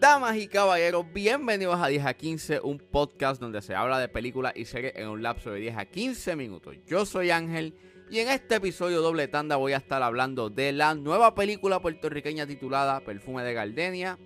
[0.00, 4.52] Damas y caballeros, bienvenidos a 10 a 15, un podcast donde se habla de películas
[4.56, 6.74] y series en un lapso de 10 a 15 minutos.
[6.88, 7.76] Yo soy Ángel
[8.10, 12.48] y en este episodio doble tanda voy a estar hablando de la nueva película puertorriqueña
[12.48, 14.18] titulada Perfume de Gardenia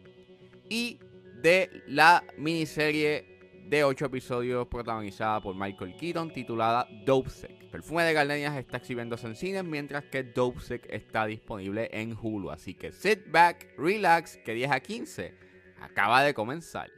[0.70, 0.98] y
[1.42, 7.61] de la miniserie de 8 episodios protagonizada por Michael Keaton titulada Dopesick.
[7.72, 12.50] Perfume de Gardenias está exhibiéndose en cines mientras que Dopesick está disponible en Hulu.
[12.50, 15.34] Así que sit back, relax, que 10 a 15
[15.80, 16.90] acaba de comenzar.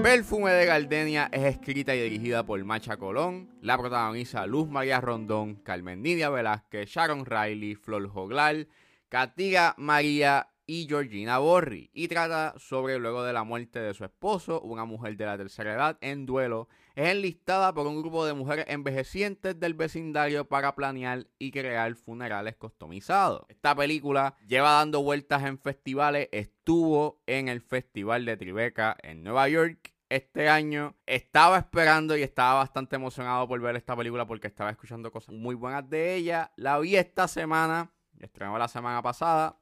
[0.00, 3.50] Perfume de Gardenia es escrita y dirigida por Macha Colón.
[3.60, 8.68] La protagoniza Luz María Rondón, Carmen Nidia Velázquez, Sharon Riley, Flor Joglar,
[9.08, 11.90] Katia María y Georgina Borri.
[11.92, 15.74] Y trata sobre luego de la muerte de su esposo, una mujer de la tercera
[15.74, 16.68] edad en duelo.
[16.94, 22.56] Es enlistada por un grupo de mujeres envejecientes del vecindario para planear y crear funerales
[22.56, 23.44] customizados.
[23.48, 29.48] Esta película lleva dando vueltas en festivales, estuvo en el Festival de Tribeca en Nueva
[29.48, 30.96] York este año.
[31.06, 35.54] Estaba esperando y estaba bastante emocionado por ver esta película porque estaba escuchando cosas muy
[35.54, 36.52] buenas de ella.
[36.56, 39.58] La vi esta semana, estrenó la semana pasada.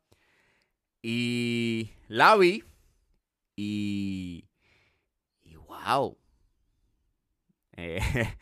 [1.06, 2.64] Y la vi.
[3.56, 4.48] Y.
[5.42, 6.16] Y wow.
[7.76, 8.00] Eh,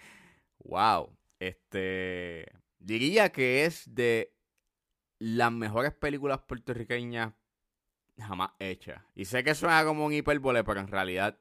[0.60, 1.12] wow.
[1.40, 2.46] Este.
[2.78, 4.32] Diría que es de
[5.18, 7.32] las mejores películas puertorriqueñas
[8.16, 9.02] jamás hechas.
[9.16, 11.40] Y sé que suena como un hiperbole, pero en realidad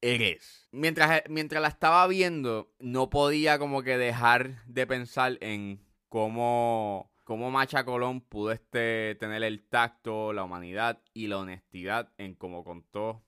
[0.00, 0.68] eres.
[0.70, 7.50] Mientras, mientras la estaba viendo, no podía como que dejar de pensar en cómo, cómo
[7.50, 13.24] Macha Colón pudo este, tener el tacto, la humanidad y la honestidad en cómo contó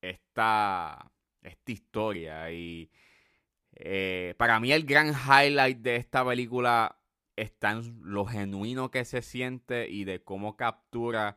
[0.00, 2.50] esta, esta historia.
[2.50, 2.90] Y
[3.74, 6.98] eh, para mí el gran highlight de esta película
[7.36, 11.36] está en lo genuino que se siente y de cómo captura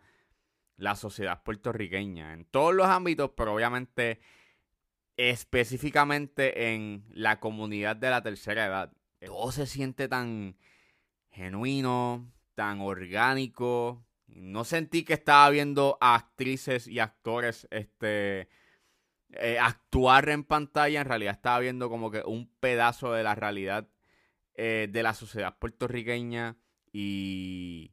[0.77, 4.19] la sociedad puertorriqueña en todos los ámbitos, pero obviamente
[5.17, 8.93] específicamente en la comunidad de la tercera edad.
[9.19, 10.57] Todo se siente tan
[11.35, 14.06] genuino, tan orgánico.
[14.28, 18.47] No sentí que estaba viendo a actrices y actores este,
[19.34, 21.01] eh, actuar en pantalla.
[21.01, 23.90] En realidad estaba viendo como que un pedazo de la realidad
[24.56, 26.57] eh, de la sociedad puertorriqueña.
[26.91, 27.91] Y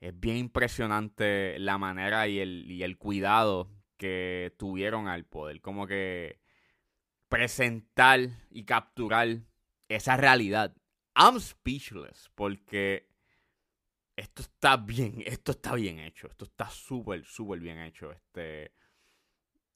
[0.00, 5.60] es bien impresionante la manera y el, y el cuidado que tuvieron al poder.
[5.60, 6.40] Como que
[7.28, 9.40] presentar y capturar
[9.88, 10.77] esa realidad.
[11.18, 13.08] I'm speechless porque
[14.16, 18.12] esto está bien, esto está bien hecho, esto está súper, súper bien hecho.
[18.12, 18.72] Este,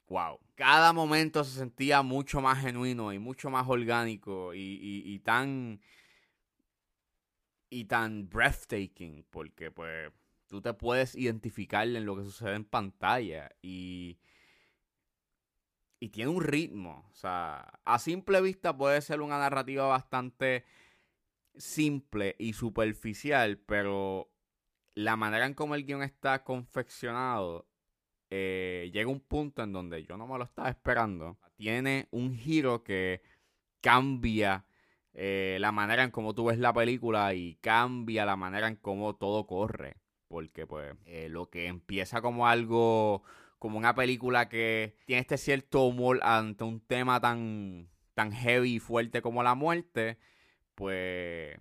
[0.07, 0.39] wow.
[0.55, 5.81] Cada momento se sentía mucho más genuino y mucho más orgánico y, y tan
[7.71, 10.13] y tan breathtaking porque pues
[10.47, 14.19] tú te puedes identificar en lo que sucede en pantalla y
[15.99, 17.09] y tiene un ritmo.
[17.13, 20.65] O sea, a simple vista puede ser una narrativa bastante
[21.57, 24.31] simple y superficial, pero
[24.95, 27.67] la manera en cómo el guion está confeccionado
[28.35, 31.39] eh, llega un punto en donde yo no me lo estaba esperando.
[31.55, 33.21] Tiene un giro que
[33.83, 34.65] cambia
[35.13, 39.17] eh, la manera en cómo tú ves la película y cambia la manera en cómo
[39.17, 39.99] todo corre.
[40.29, 43.23] Porque pues eh, lo que empieza como algo
[43.59, 48.79] como una película que tiene este cierto humor ante un tema tan, tan heavy y
[48.79, 50.19] fuerte como la muerte,
[50.83, 51.57] pues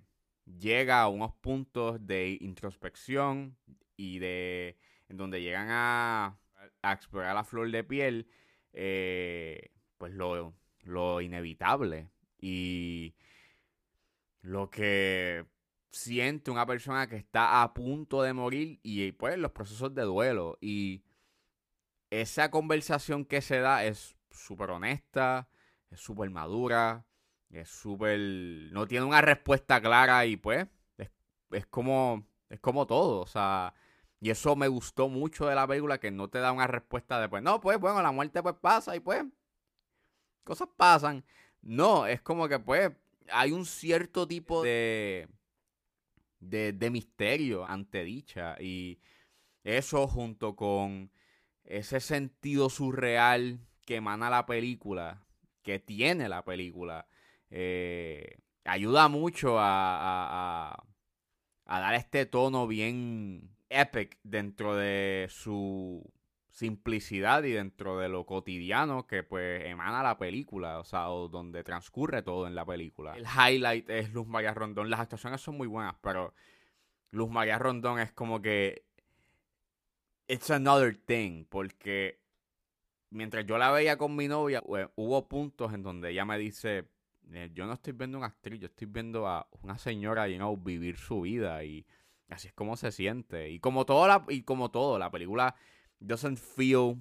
[0.46, 3.56] llega a unos puntos de introspección
[3.96, 6.40] y de en donde llegan a,
[6.82, 8.28] explorar la flor de piel,
[8.74, 12.10] eh, pues lo, lo inevitable.
[12.40, 13.14] Y
[14.42, 15.46] lo que
[15.92, 20.58] siente una persona que está a punto de morir y pues los procesos de duelo.
[20.62, 21.04] Y
[22.10, 25.48] esa conversación que se da es súper honesta,
[25.92, 27.06] es súper madura,
[27.60, 28.20] es súper...
[28.72, 30.68] no tiene una respuesta clara y pues
[31.52, 32.26] es, como...
[32.50, 33.74] es como todo, o sea...
[34.24, 37.28] Y eso me gustó mucho de la película, que no te da una respuesta de
[37.28, 39.24] pues, no, pues bueno, la muerte pues pasa y pues
[40.44, 41.26] cosas pasan.
[41.62, 42.92] No, es como que pues
[43.32, 45.28] hay un cierto tipo de,
[46.40, 49.00] de, de misterio ante dicha y
[49.64, 51.12] eso junto con
[51.64, 55.24] ese sentido surreal que emana la película,
[55.64, 57.08] que tiene la película,
[57.52, 60.84] eh, ayuda mucho a,
[61.66, 66.04] dar este tono bien epic dentro de su
[66.50, 72.24] simplicidad y dentro de lo cotidiano que pues emana la película, o sea, donde transcurre
[72.24, 73.16] todo en la película.
[73.16, 74.90] El highlight es Luz María Rondón.
[74.90, 76.34] Las actuaciones son muy buenas, pero
[77.12, 78.86] Luz María Rondón es como que
[80.28, 82.22] it's another thing, porque
[83.10, 86.88] mientras yo la veía con mi novia, pues, hubo puntos en donde ella me dice,
[87.54, 90.98] yo no estoy viendo una actriz, yo estoy viendo a una señora, you know, vivir
[90.98, 91.86] su vida y
[92.30, 93.50] así es como se siente.
[93.50, 95.56] Y como todo, la, y como todo, la película
[96.00, 96.98] doesn't feel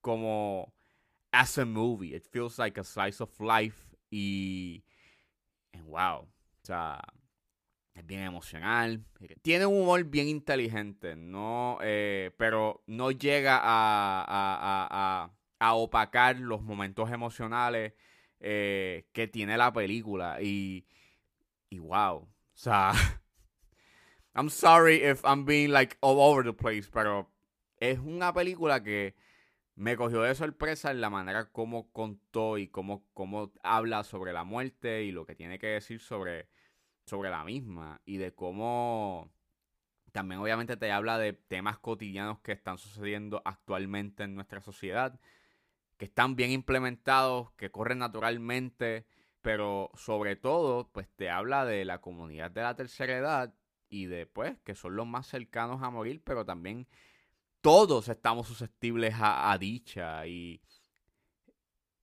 [0.00, 0.72] como
[1.32, 2.14] as a movie.
[2.14, 3.96] It feels like a slice of life.
[4.10, 4.84] Y,
[5.84, 6.20] wow.
[6.22, 6.28] O
[6.62, 7.00] sea,
[7.94, 9.04] es bien emocional.
[9.42, 16.62] Tiene un humor bien inteligente, no, eh, pero no llega a, a, a, opacar los
[16.62, 17.94] momentos emocionales
[18.40, 20.40] eh, que tiene la película.
[20.42, 20.86] Y,
[21.70, 22.16] y wow.
[22.16, 22.92] O sea,
[24.34, 27.30] I'm sorry if I'm being like all over the place, pero
[27.78, 29.14] es una película que
[29.74, 34.44] me cogió de sorpresa en la manera como contó y cómo, cómo habla sobre la
[34.44, 36.48] muerte y lo que tiene que decir sobre,
[37.04, 39.30] sobre la misma y de cómo
[40.12, 45.20] también obviamente te habla de temas cotidianos que están sucediendo actualmente en nuestra sociedad,
[45.96, 49.06] que están bien implementados, que corren naturalmente,
[49.40, 53.54] pero sobre todo pues te habla de la comunidad de la tercera edad
[53.88, 56.86] y de pues que son los más cercanos a morir, pero también
[57.60, 60.60] todos estamos susceptibles a, dicha y,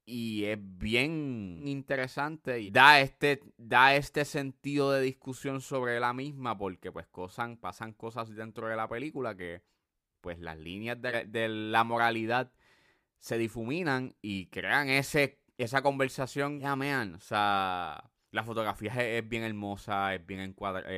[0.06, 6.58] y es bien interesante y da este, da este sentido de discusión sobre la misma
[6.58, 7.08] porque pues
[7.62, 9.62] pasan cosas dentro de la película que
[10.24, 12.52] pues las líneas de, la moralidad
[13.24, 16.60] se difuminan y crean ese, esa conversación.
[16.60, 20.90] Ya, o sea, la fotografía es, bien hermosa, es bien encuadrada,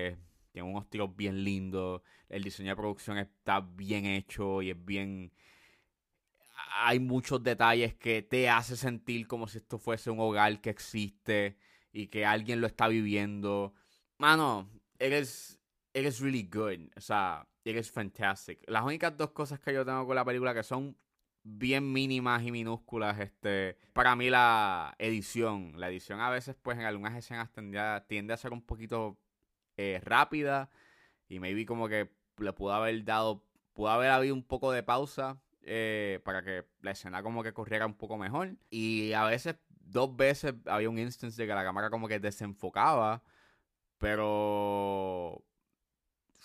[0.52, 5.34] tiene unos tiros bien lindos, el diseño de producción está bien hecho y es bien...
[6.78, 11.58] Hay muchos detalles que te hace sentir como si esto fuese un hogar que existe
[11.92, 13.76] y que alguien lo está viviendo.
[14.18, 14.68] Mano,
[14.98, 15.60] eres,
[15.94, 16.90] eres really good.
[16.98, 18.64] O sea, eres fantastic.
[18.66, 20.98] Las únicas dos cosas que yo tengo con la película que son
[21.46, 26.86] bien mínimas y minúsculas, este, para mí la edición, la edición a veces pues en
[26.86, 27.52] algunas escenas
[28.08, 29.20] tiende a ser un poquito
[29.78, 30.72] eh, rápida
[31.30, 32.10] y maybe como que
[32.40, 33.44] le pudo haber dado,
[33.74, 37.86] pudo haber habido un poco de pausa eh, para que la escena como que corriera
[37.86, 38.56] un poco mejor.
[38.72, 43.24] Y a veces, dos veces había un instance de que la cámara como que desenfocaba,
[44.00, 45.44] pero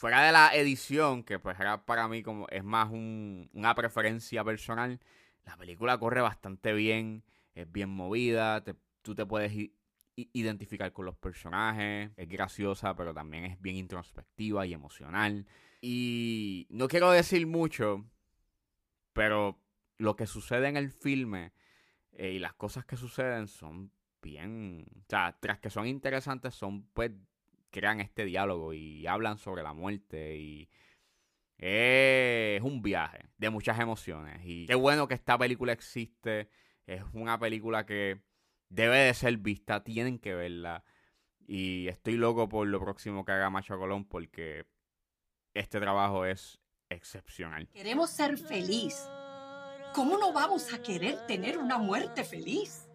[0.00, 4.98] fuera de la edición, que pues era para mí como es más una preferencia personal,
[5.44, 7.22] la película corre bastante bien,
[7.54, 8.64] es bien movida,
[9.02, 9.52] tú te puedes
[10.16, 12.12] identificar con los personajes.
[12.16, 15.46] Es graciosa, pero también es bien introspectiva y emocional.
[15.82, 18.06] Y no quiero decir mucho,
[19.12, 19.60] pero
[19.98, 21.52] lo que sucede en el filme
[22.12, 23.92] eh, y las cosas que suceden son
[24.22, 24.86] bien.
[25.02, 27.12] O sea, tras que son interesantes, son pues.
[27.70, 30.68] Crean este diálogo y hablan sobre la muerte y.
[31.62, 34.40] Es un viaje de muchas emociones.
[34.44, 36.48] Y qué bueno que esta película existe.
[36.86, 38.22] Es una película que
[38.70, 40.84] debe de ser vista, tienen que verla.
[41.46, 44.64] Y estoy loco por lo próximo que haga Macho Colón porque
[45.52, 47.68] este trabajo es excepcional.
[47.68, 49.06] Queremos ser feliz.
[49.94, 52.88] ¿Cómo no vamos a querer tener una muerte feliz?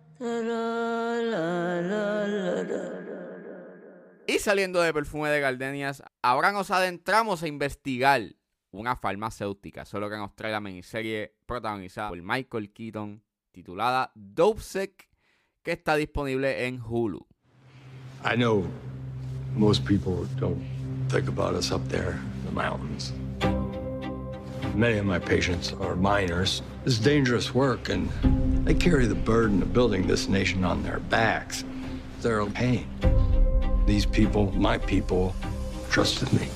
[4.27, 8.35] Y saliendo de perfume de gardenias, ahora nos adentramos a investigar
[8.71, 15.09] una farmacéutica, solo que nos trae la miniserie protagonizada por Michael Keaton, titulada Dopesick
[15.61, 17.25] que está disponible en Hulu.
[18.23, 18.65] I know
[19.55, 20.61] most people don't
[21.09, 23.13] think about us up there in the mountains.
[24.75, 26.61] Many of my patients are miners.
[26.85, 28.09] It's dangerous work, and
[28.65, 31.63] they carry the burden of building this nation on their backs.
[32.21, 32.87] They're in pain.
[33.85, 35.35] These people, my people,
[35.91, 36.49] trusted me.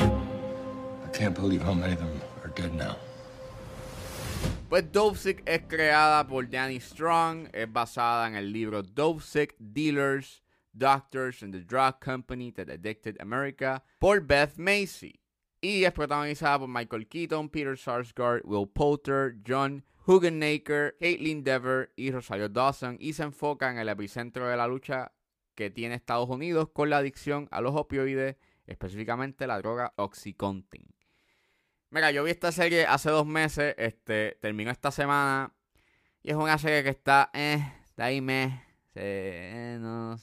[0.00, 2.96] I can't believe how many of them are dead now.
[4.68, 10.40] Pues Dopesick es creada por Danny Strong, es basada en el libro Dopesick Dealers,
[10.76, 15.20] Doctors and the Drug Company That Addicted America por Beth Macy.
[15.62, 22.10] Y es protagonizada por Michael Keaton, Peter Sarsgaard, Will Poulter, John Hugenaker, Caitlin Dever y
[22.10, 25.12] Rosario Dawson y se enfoca en el epicentro de la lucha
[25.54, 30.86] que tiene Estados Unidos con la adicción a los opioides, específicamente la droga Oxycontin.
[31.90, 35.54] Mira, yo vi esta serie hace dos meses, este, terminó esta semana.
[36.22, 37.62] Y es una serie que está, eh,
[37.98, 38.64] ahí me.
[38.94, 40.16] Eh, no,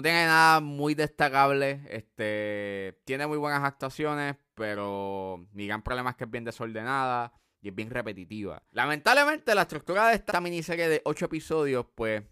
[0.00, 1.80] tiene nada muy destacable.
[1.88, 7.70] Este, tiene muy buenas actuaciones, pero mi gran problema es que es bien desordenada y
[7.70, 8.62] es bien repetitiva.
[8.70, 12.22] Lamentablemente, la estructura de esta miniserie de 8 episodios, pues,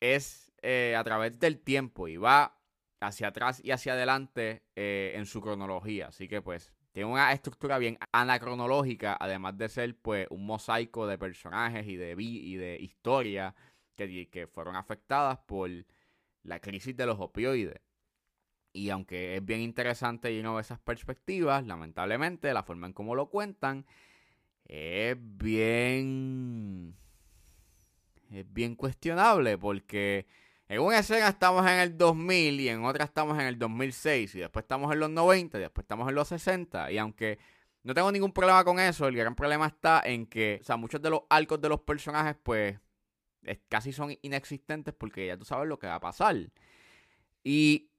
[0.00, 2.58] es eh, a través del tiempo y va
[3.00, 6.08] hacia atrás y hacia adelante eh, en su cronología.
[6.08, 11.18] Así que, pues, tiene una estructura bien anacronológica, además de ser, pues, un mosaico de
[11.18, 13.54] personajes y de, y de historia
[13.94, 15.70] que, que fueron afectadas por
[16.42, 17.80] la crisis de los opioides.
[18.72, 23.28] Y aunque es bien interesante y no esas perspectivas, lamentablemente la forma en cómo lo
[23.28, 23.86] cuentan
[24.68, 26.94] es bien.
[28.30, 30.26] Es bien cuestionable porque
[30.68, 34.38] en una escena estamos en el 2000 y en otra estamos en el 2006 y
[34.40, 37.38] después estamos en los 90 y después estamos en los 60 y aunque
[37.82, 41.00] no tengo ningún problema con eso, el gran problema está en que, o sea, muchos
[41.00, 42.78] de los arcos de los personajes pues
[43.68, 46.36] casi son inexistentes porque ya tú sabes lo que va a pasar.
[47.42, 47.90] Y,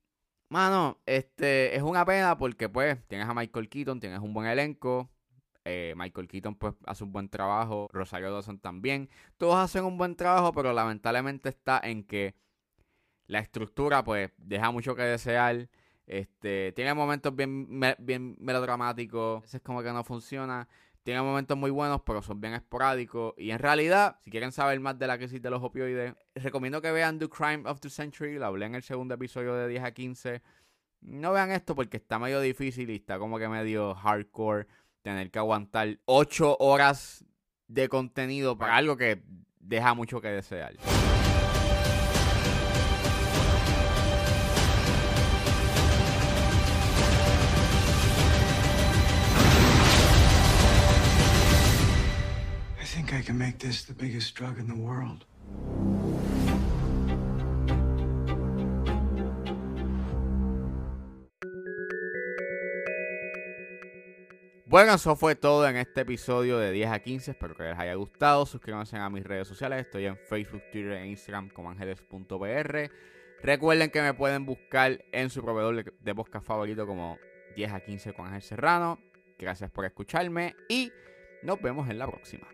[0.50, 5.10] mano, este, es una pena porque pues tienes a Michael Keaton, tienes un buen elenco,
[5.66, 9.10] eh, Michael Keaton pues hace un buen trabajo, Rosario Dawson también.
[9.38, 12.36] Todos hacen un buen trabajo, pero lamentablemente está en que
[13.30, 15.70] la estructura pues deja mucho que desear.
[16.08, 17.68] Este, tiene momentos bien,
[18.00, 20.68] bien melodramáticos, es como que no funciona.
[21.04, 23.36] Tiene momentos muy buenos, pero son bien esporádicos.
[23.38, 26.92] Y en realidad, si quieren saber más de la crisis de los opioides, recomiendo que
[26.92, 28.38] vean The Crime of the Century.
[28.40, 30.42] Lo hablé en el segundo episodio de 10 a 15.
[31.02, 34.68] No vean esto porque está medio difícil y está como que medio hardcore
[35.04, 37.24] tener que aguantar 8 horas
[37.68, 39.22] de contenido para algo que
[39.60, 40.74] deja mucho que desear.
[53.10, 55.26] Think I can make this the biggest drug in the world.
[64.66, 67.32] Bueno, eso fue todo en este episodio de 10 a 15.
[67.32, 68.46] Espero que les haya gustado.
[68.46, 69.82] Suscríbanse a mis redes sociales.
[69.82, 72.92] Estoy en Facebook, Twitter e Instagram como ángeles.pr.
[73.42, 77.18] Recuerden que me pueden buscar en su proveedor de podcast favorito como
[77.56, 79.00] 10 a 15 con Ángel Serrano.
[79.40, 80.92] Gracias por escucharme y
[81.42, 82.48] nos vemos en la próxima.